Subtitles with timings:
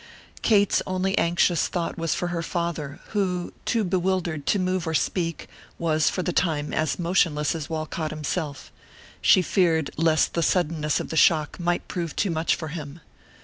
[0.41, 5.47] Kate's only anxious thought was for her father, who, too bewildered to move or speak,
[5.77, 8.71] was for the time as motionless as Walcott himself;
[9.21, 12.99] she feared lest the suddenness of the shock might prove too much for him.